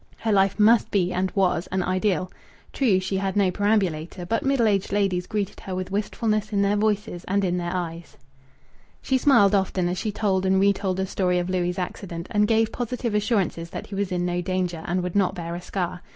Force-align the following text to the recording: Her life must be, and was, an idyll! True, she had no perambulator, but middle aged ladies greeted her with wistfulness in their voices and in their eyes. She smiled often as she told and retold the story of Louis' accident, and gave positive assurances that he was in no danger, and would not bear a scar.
Her 0.17 0.31
life 0.31 0.59
must 0.59 0.89
be, 0.89 1.13
and 1.13 1.29
was, 1.35 1.67
an 1.67 1.83
idyll! 1.83 2.31
True, 2.73 2.99
she 2.99 3.17
had 3.17 3.35
no 3.35 3.51
perambulator, 3.51 4.25
but 4.25 4.41
middle 4.43 4.65
aged 4.67 4.91
ladies 4.91 5.27
greeted 5.27 5.59
her 5.59 5.75
with 5.75 5.91
wistfulness 5.91 6.51
in 6.51 6.63
their 6.63 6.75
voices 6.75 7.23
and 7.27 7.45
in 7.45 7.57
their 7.57 7.69
eyes. 7.75 8.17
She 9.03 9.19
smiled 9.19 9.53
often 9.53 9.87
as 9.87 9.99
she 9.99 10.11
told 10.11 10.43
and 10.43 10.59
retold 10.59 10.97
the 10.97 11.05
story 11.05 11.37
of 11.37 11.51
Louis' 11.51 11.77
accident, 11.77 12.25
and 12.31 12.47
gave 12.47 12.71
positive 12.71 13.13
assurances 13.13 13.69
that 13.69 13.85
he 13.85 13.93
was 13.93 14.11
in 14.11 14.25
no 14.25 14.41
danger, 14.41 14.81
and 14.87 15.03
would 15.03 15.15
not 15.15 15.35
bear 15.35 15.53
a 15.53 15.61
scar. 15.61 16.01